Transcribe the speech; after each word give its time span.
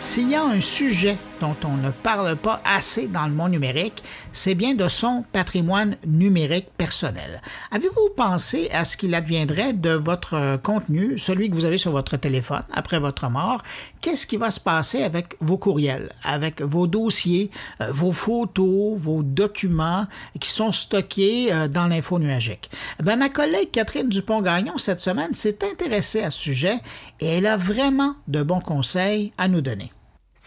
S'il 0.00 0.30
y 0.30 0.36
a 0.36 0.44
un 0.44 0.60
sujet 0.60 1.18
dont 1.40 1.56
on 1.64 1.76
ne 1.76 1.90
parle 1.90 2.36
pas 2.36 2.60
assez 2.64 3.08
dans 3.08 3.26
le 3.26 3.32
monde 3.32 3.50
numérique, 3.50 4.04
c'est 4.32 4.54
bien 4.54 4.74
de 4.74 4.86
son 4.86 5.24
patrimoine 5.32 5.96
numérique 6.06 6.68
personnel. 6.76 7.40
Avez-vous 7.72 8.10
pensé 8.16 8.70
à 8.72 8.84
ce 8.84 8.96
qu'il 8.96 9.12
adviendrait 9.14 9.72
de 9.72 9.90
votre 9.90 10.56
contenu, 10.58 11.18
celui 11.18 11.50
que 11.50 11.54
vous 11.56 11.64
avez 11.64 11.78
sur 11.78 11.90
votre 11.90 12.16
téléphone 12.16 12.62
après 12.72 13.00
votre 13.00 13.28
mort? 13.28 13.62
Qu'est-ce 14.00 14.26
qui 14.26 14.36
va 14.36 14.52
se 14.52 14.60
passer 14.60 15.02
avec 15.02 15.34
vos 15.40 15.58
courriels, 15.58 16.12
avec 16.22 16.62
vos 16.62 16.86
dossiers, 16.86 17.50
euh, 17.80 17.90
vos 17.90 18.12
photos, 18.12 18.96
vos 18.96 19.24
documents 19.24 20.06
qui 20.38 20.50
sont 20.50 20.70
stockés 20.70 21.52
euh, 21.52 21.66
dans 21.66 21.88
l'info 21.88 22.20
nuagique? 22.20 22.70
Ben, 23.02 23.16
ma 23.16 23.28
collègue 23.30 23.72
Catherine 23.72 24.08
Dupont-Gagnon, 24.08 24.78
cette 24.78 25.00
semaine, 25.00 25.34
s'est 25.34 25.58
intéressée 25.68 26.22
à 26.22 26.30
ce 26.30 26.40
sujet 26.40 26.76
et 27.18 27.26
elle 27.26 27.46
a 27.46 27.56
vraiment 27.56 28.14
de 28.28 28.42
bons 28.42 28.60
conseils 28.60 29.32
à 29.38 29.48
nous 29.48 29.60
donner. 29.60 29.87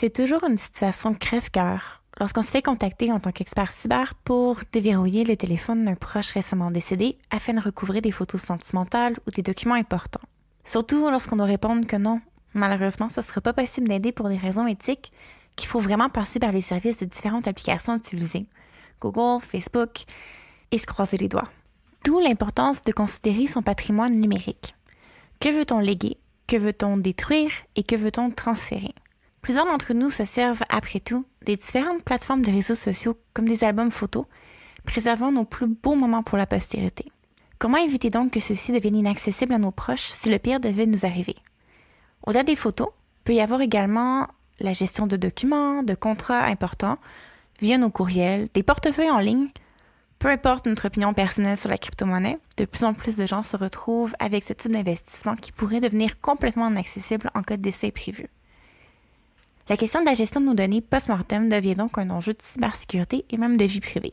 C'est 0.01 0.09
toujours 0.09 0.43
une 0.45 0.57
situation 0.57 1.13
crève-cœur 1.13 2.01
lorsqu'on 2.19 2.41
se 2.41 2.49
fait 2.49 2.63
contacter 2.63 3.11
en 3.11 3.19
tant 3.19 3.31
qu'expert 3.31 3.69
cyber 3.69 4.15
pour 4.15 4.57
déverrouiller 4.71 5.23
le 5.23 5.37
téléphone 5.37 5.85
d'un 5.85 5.93
proche 5.93 6.31
récemment 6.31 6.71
décédé 6.71 7.19
afin 7.29 7.53
de 7.53 7.59
recouvrer 7.59 8.01
des 8.01 8.11
photos 8.11 8.41
sentimentales 8.41 9.15
ou 9.27 9.29
des 9.29 9.43
documents 9.43 9.75
importants. 9.75 10.27
Surtout 10.63 11.07
lorsqu'on 11.11 11.35
doit 11.35 11.45
répondre 11.45 11.85
que 11.85 11.97
non, 11.97 12.19
malheureusement, 12.55 13.09
ce 13.09 13.19
ne 13.19 13.25
sera 13.25 13.41
pas 13.41 13.53
possible 13.53 13.89
d'aider 13.89 14.11
pour 14.11 14.27
des 14.27 14.37
raisons 14.37 14.65
éthiques, 14.65 15.11
qu'il 15.55 15.69
faut 15.69 15.79
vraiment 15.79 16.09
passer 16.09 16.39
par 16.39 16.51
les 16.51 16.61
services 16.61 16.97
de 16.97 17.05
différentes 17.05 17.47
applications 17.47 17.95
utilisées, 17.95 18.47
Google, 19.01 19.45
Facebook, 19.45 20.05
et 20.71 20.79
se 20.79 20.87
croiser 20.87 21.17
les 21.17 21.29
doigts. 21.29 21.49
D'où 22.05 22.19
l'importance 22.19 22.81
de 22.81 22.91
considérer 22.91 23.45
son 23.45 23.61
patrimoine 23.61 24.19
numérique. 24.19 24.73
Que 25.39 25.49
veut-on 25.49 25.77
léguer? 25.77 26.17
Que 26.47 26.55
veut-on 26.55 26.97
détruire? 26.97 27.51
Et 27.75 27.83
que 27.83 27.95
veut-on 27.95 28.31
transférer? 28.31 28.95
Plusieurs 29.51 29.65
d'entre 29.65 29.93
nous 29.93 30.09
se 30.09 30.23
servent, 30.23 30.63
après 30.69 31.01
tout, 31.01 31.25
des 31.45 31.57
différentes 31.57 32.03
plateformes 32.03 32.41
de 32.41 32.51
réseaux 32.51 32.73
sociaux 32.73 33.17
comme 33.33 33.49
des 33.49 33.65
albums 33.65 33.91
photos, 33.91 34.23
préservant 34.85 35.33
nos 35.33 35.43
plus 35.43 35.67
beaux 35.67 35.95
moments 35.95 36.23
pour 36.23 36.37
la 36.37 36.45
postérité. 36.45 37.11
Comment 37.59 37.75
éviter 37.75 38.09
donc 38.09 38.31
que 38.31 38.39
ceux-ci 38.39 38.71
deviennent 38.71 38.95
inaccessibles 38.95 39.51
à 39.51 39.57
nos 39.57 39.71
proches 39.71 40.07
si 40.07 40.29
le 40.29 40.39
pire 40.39 40.61
devait 40.61 40.85
nous 40.85 41.05
arriver? 41.05 41.35
Au-delà 42.25 42.43
des 42.43 42.55
photos, 42.55 42.91
peut 43.25 43.33
y 43.33 43.41
avoir 43.41 43.59
également 43.59 44.29
la 44.61 44.71
gestion 44.71 45.05
de 45.05 45.17
documents, 45.17 45.83
de 45.83 45.95
contrats 45.95 46.45
importants 46.45 46.97
via 47.59 47.77
nos 47.77 47.89
courriels, 47.89 48.47
des 48.53 48.63
portefeuilles 48.63 49.11
en 49.11 49.19
ligne. 49.19 49.49
Peu 50.17 50.29
importe 50.29 50.65
notre 50.65 50.87
opinion 50.87 51.13
personnelle 51.13 51.57
sur 51.57 51.69
la 51.69 51.77
crypto-monnaie, 51.77 52.39
de 52.55 52.63
plus 52.63 52.85
en 52.85 52.93
plus 52.93 53.17
de 53.17 53.25
gens 53.25 53.43
se 53.43 53.57
retrouvent 53.57 54.15
avec 54.17 54.45
ce 54.45 54.53
type 54.53 54.71
d'investissement 54.71 55.35
qui 55.35 55.51
pourrait 55.51 55.81
devenir 55.81 56.21
complètement 56.21 56.69
inaccessible 56.69 57.29
en 57.35 57.41
cas 57.41 57.57
de 57.57 57.61
décès 57.61 57.91
prévu. 57.91 58.29
La 59.71 59.77
question 59.77 60.01
de 60.01 60.05
la 60.05 60.13
gestion 60.13 60.41
de 60.41 60.47
nos 60.47 60.53
données 60.53 60.81
post-mortem 60.81 61.47
devient 61.47 61.75
donc 61.75 61.97
un 61.97 62.09
enjeu 62.09 62.33
de 62.33 62.41
cybersécurité 62.41 63.23
et 63.29 63.37
même 63.37 63.55
de 63.55 63.63
vie 63.63 63.79
privée. 63.79 64.11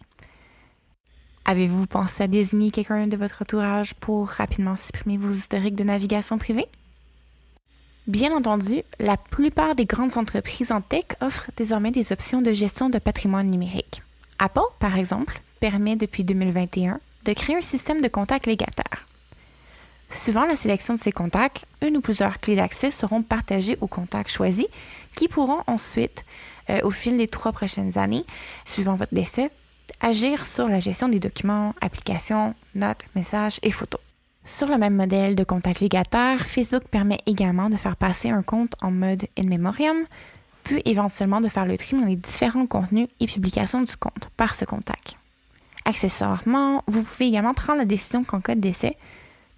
Avez-vous 1.46 1.88
pensé 1.88 2.22
à 2.22 2.28
désigner 2.28 2.70
quelqu'un 2.70 3.08
de 3.08 3.16
votre 3.16 3.42
entourage 3.42 3.94
pour 3.94 4.28
rapidement 4.28 4.76
supprimer 4.76 5.16
vos 5.18 5.32
historiques 5.32 5.74
de 5.74 5.82
navigation 5.82 6.38
privée? 6.38 6.68
Bien 8.06 8.32
entendu, 8.36 8.84
la 9.00 9.16
plupart 9.16 9.74
des 9.74 9.84
grandes 9.84 10.16
entreprises 10.16 10.70
en 10.70 10.80
tech 10.80 11.06
offrent 11.20 11.50
désormais 11.56 11.90
des 11.90 12.12
options 12.12 12.40
de 12.40 12.52
gestion 12.52 12.88
de 12.88 13.00
patrimoine 13.00 13.50
numérique. 13.50 14.02
Apple, 14.38 14.60
par 14.78 14.96
exemple, 14.96 15.40
permet 15.58 15.96
depuis 15.96 16.22
2021 16.22 17.00
de 17.24 17.32
créer 17.32 17.56
un 17.56 17.62
système 17.62 18.00
de 18.00 18.06
contact 18.06 18.46
légataire. 18.46 19.07
Suivant 20.10 20.46
la 20.46 20.56
sélection 20.56 20.94
de 20.94 20.98
ces 20.98 21.12
contacts, 21.12 21.66
une 21.82 21.98
ou 21.98 22.00
plusieurs 22.00 22.40
clés 22.40 22.56
d'accès 22.56 22.90
seront 22.90 23.22
partagées 23.22 23.76
aux 23.80 23.86
contacts 23.86 24.30
choisis 24.30 24.66
qui 25.14 25.28
pourront 25.28 25.62
ensuite, 25.66 26.24
euh, 26.70 26.80
au 26.82 26.90
fil 26.90 27.16
des 27.18 27.28
trois 27.28 27.52
prochaines 27.52 27.98
années, 27.98 28.24
suivant 28.64 28.96
votre 28.96 29.14
décès, 29.14 29.50
agir 30.00 30.46
sur 30.46 30.68
la 30.68 30.80
gestion 30.80 31.08
des 31.08 31.18
documents, 31.18 31.74
applications, 31.80 32.54
notes, 32.74 33.04
messages 33.14 33.58
et 33.62 33.70
photos. 33.70 34.00
Sur 34.44 34.68
le 34.68 34.78
même 34.78 34.94
modèle 34.94 35.36
de 35.36 35.44
contact 35.44 35.80
légataire, 35.80 36.46
Facebook 36.46 36.84
permet 36.84 37.18
également 37.26 37.68
de 37.68 37.76
faire 37.76 37.96
passer 37.96 38.30
un 38.30 38.42
compte 38.42 38.74
en 38.80 38.90
mode 38.90 39.26
in 39.36 39.46
memoriam, 39.46 39.96
puis 40.62 40.80
éventuellement 40.86 41.42
de 41.42 41.48
faire 41.48 41.66
le 41.66 41.76
tri 41.76 41.96
dans 41.96 42.06
les 42.06 42.16
différents 42.16 42.66
contenus 42.66 43.08
et 43.20 43.26
publications 43.26 43.82
du 43.82 43.96
compte 43.96 44.30
par 44.38 44.54
ce 44.54 44.64
contact. 44.64 45.14
Accessoirement, 45.84 46.82
vous 46.86 47.02
pouvez 47.02 47.26
également 47.26 47.54
prendre 47.54 47.78
la 47.78 47.84
décision 47.84 48.24
qu'en 48.24 48.40
cas 48.40 48.54
de 48.54 48.60
décès, 48.60 48.96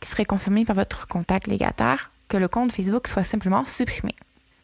qui 0.00 0.08
serait 0.08 0.24
confirmé 0.24 0.64
par 0.64 0.76
votre 0.76 1.06
contact 1.06 1.46
légataire 1.46 2.10
que 2.28 2.36
le 2.36 2.48
compte 2.48 2.72
Facebook 2.72 3.08
soit 3.08 3.24
simplement 3.24 3.64
supprimé. 3.64 4.14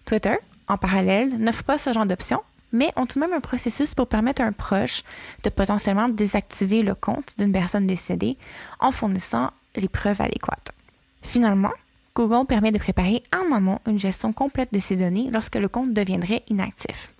Twitter, 0.04 0.36
en 0.68 0.78
parallèle, 0.78 1.36
n'offre 1.38 1.64
pas 1.64 1.78
ce 1.78 1.92
genre 1.92 2.06
d'option, 2.06 2.40
mais 2.72 2.92
ont 2.96 3.06
tout 3.06 3.18
de 3.18 3.24
même 3.24 3.32
un 3.32 3.40
processus 3.40 3.94
pour 3.94 4.08
permettre 4.08 4.42
à 4.42 4.46
un 4.46 4.52
proche 4.52 5.02
de 5.42 5.50
potentiellement 5.50 6.08
désactiver 6.08 6.82
le 6.82 6.94
compte 6.94 7.34
d'une 7.38 7.52
personne 7.52 7.86
décédée 7.86 8.36
en 8.80 8.90
fournissant 8.90 9.50
les 9.76 9.88
preuves 9.88 10.20
adéquates. 10.20 10.72
Finalement, 11.22 11.72
Google 12.14 12.46
permet 12.46 12.72
de 12.72 12.78
préparer 12.78 13.22
en 13.34 13.54
amont 13.54 13.80
une 13.86 13.98
gestion 13.98 14.32
complète 14.32 14.72
de 14.72 14.78
ces 14.78 14.96
données 14.96 15.28
lorsque 15.30 15.56
le 15.56 15.68
compte 15.68 15.92
deviendrait 15.92 16.44
inactif. 16.48 17.12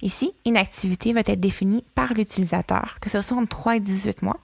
Ici, 0.00 0.32
inactivité 0.44 1.12
va 1.12 1.20
être 1.20 1.38
définie 1.38 1.84
par 1.94 2.14
l'utilisateur, 2.14 2.96
que 3.00 3.10
ce 3.10 3.20
soit 3.20 3.36
entre 3.36 3.48
3 3.48 3.76
et 3.76 3.80
18 3.80 4.22
mois, 4.22 4.40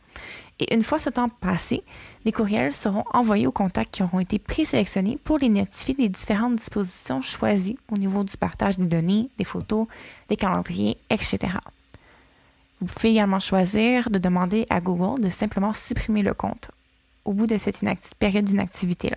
et 0.61 0.75
une 0.75 0.83
fois 0.83 0.99
ce 0.99 1.11
temps 1.11 1.29
passé, 1.29 1.83
les 2.25 2.33
courriels 2.33 2.73
seront 2.73 3.05
envoyés 3.13 3.47
aux 3.47 3.53
contacts 3.53 3.95
qui 3.95 4.03
auront 4.03 4.21
été 4.21 4.39
présélectionnés 4.39 5.19
pour 5.23 5.39
les 5.39 5.49
notifier 5.49 5.95
des 5.95 6.09
différentes 6.09 6.57
dispositions 6.57 7.21
choisies 7.23 7.79
au 7.91 7.99
niveau 7.99 8.25
du 8.25 8.37
partage 8.37 8.79
des 8.79 8.87
données, 8.87 9.31
des 9.39 9.45
photos, 9.45 9.87
des 10.29 10.37
calendriers, 10.37 10.99
etc. 11.11 11.39
Vous 12.81 12.87
pouvez 12.87 13.11
également 13.11 13.41
choisir 13.41 14.11
de 14.11 14.19
demander 14.19 14.67
à 14.71 14.81
Google 14.81 15.21
de 15.23 15.31
simplement 15.31 15.73
supprimer 15.73 16.23
le 16.23 16.35
compte 16.35 16.71
au 17.25 17.33
bout 17.33 17.47
de 17.47 17.59
cette 17.59 17.83
période 18.19 18.45
d'inactivité-là. 18.45 19.17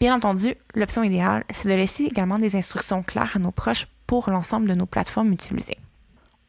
Bien 0.00 0.14
entendu, 0.14 0.54
l'option 0.74 1.02
idéale, 1.02 1.44
c'est 1.52 1.68
de 1.68 1.74
laisser 1.74 2.04
également 2.04 2.38
des 2.38 2.54
instructions 2.54 3.02
claires 3.02 3.32
à 3.34 3.38
nos 3.38 3.50
proches 3.50 3.86
pour 4.06 4.30
l'ensemble 4.30 4.68
de 4.68 4.74
nos 4.74 4.86
plateformes 4.86 5.32
utilisées. 5.32 5.78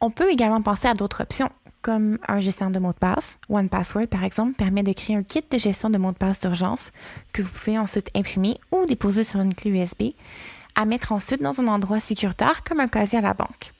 On 0.00 0.10
peut 0.10 0.30
également 0.30 0.62
penser 0.62 0.88
à 0.88 0.94
d'autres 0.94 1.22
options 1.22 1.50
comme 1.82 2.18
un 2.28 2.40
gestionnaire 2.40 2.72
de 2.72 2.78
mots 2.78 2.92
de 2.92 2.98
passe. 2.98 3.38
OnePassword, 3.48 4.06
par 4.06 4.24
exemple, 4.24 4.54
permet 4.54 4.82
de 4.82 4.92
créer 4.92 5.16
un 5.16 5.22
kit 5.22 5.44
de 5.48 5.58
gestion 5.58 5.90
de 5.90 5.98
mots 5.98 6.12
de 6.12 6.16
passe 6.16 6.40
d'urgence 6.40 6.92
que 7.32 7.42
vous 7.42 7.50
pouvez 7.50 7.78
ensuite 7.78 8.08
imprimer 8.14 8.58
ou 8.72 8.86
déposer 8.86 9.24
sur 9.24 9.40
une 9.40 9.54
clé 9.54 9.70
USB 9.70 10.14
à 10.74 10.84
mettre 10.84 11.12
ensuite 11.12 11.42
dans 11.42 11.60
un 11.60 11.68
endroit 11.68 12.00
sécuritaire 12.00 12.62
comme 12.64 12.80
un 12.80 12.88
casier 12.88 13.18
à 13.18 13.22
la 13.22 13.34
banque. 13.34 13.72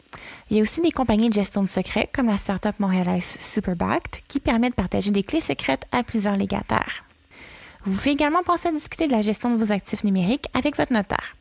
Il 0.51 0.57
y 0.57 0.61
a 0.61 0.63
aussi 0.63 0.81
des 0.81 0.91
compagnies 0.91 1.29
de 1.29 1.35
gestion 1.35 1.63
de 1.63 1.69
secrets 1.69 2.09
comme 2.13 2.27
la 2.27 2.37
startup 2.37 2.79
montréalaise 2.81 3.39
Superbacked 3.39 4.23
qui 4.27 4.41
permet 4.41 4.71
de 4.71 4.75
partager 4.75 5.11
des 5.11 5.23
clés 5.23 5.41
secrètes 5.41 5.87
à 5.93 6.03
plusieurs 6.03 6.37
légataires. 6.37 7.05
Vous 7.85 7.95
pouvez 7.95 8.11
également 8.11 8.43
penser 8.43 8.69
à 8.69 8.73
discuter 8.73 9.07
de 9.07 9.13
la 9.13 9.23
gestion 9.23 9.51
de 9.51 9.57
vos 9.57 9.73
actifs 9.73 10.05
numériques 10.05 10.47
avec 10.53 10.77
votre 10.77 10.93
notaire. 10.93 11.35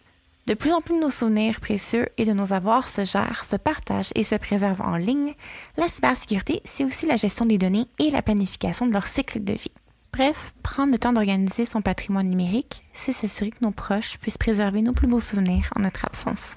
De 0.49 0.55
plus 0.55 0.73
en 0.73 0.81
plus 0.81 0.95
de 0.95 1.01
nos 1.01 1.11
souvenirs 1.11 1.59
précieux 1.59 2.07
et 2.17 2.25
de 2.25 2.33
nos 2.33 2.53
avoirs 2.53 2.87
se 2.87 3.05
gèrent, 3.05 3.43
se 3.43 3.55
partagent 3.55 4.09
et 4.15 4.23
se 4.23 4.33
préservent 4.33 4.81
en 4.81 4.95
ligne. 4.95 5.35
La 5.77 5.87
cybersécurité, 5.87 6.61
c'est 6.63 6.83
aussi 6.83 7.05
la 7.05 7.17
gestion 7.17 7.45
des 7.45 7.59
données 7.59 7.85
et 7.99 8.09
la 8.09 8.23
planification 8.23 8.87
de 8.87 8.93
leur 8.93 9.05
cycle 9.05 9.43
de 9.43 9.53
vie. 9.53 9.71
Bref, 10.11 10.55
prendre 10.63 10.91
le 10.91 10.97
temps 10.97 11.13
d'organiser 11.13 11.65
son 11.65 11.83
patrimoine 11.83 12.27
numérique, 12.27 12.83
c'est 12.93 13.13
s'assurer 13.13 13.51
que 13.51 13.63
nos 13.63 13.69
proches 13.69 14.17
puissent 14.17 14.39
préserver 14.39 14.81
nos 14.81 14.93
plus 14.93 15.05
beaux 15.05 15.19
souvenirs 15.19 15.71
en 15.75 15.81
notre 15.81 16.03
absence. 16.05 16.55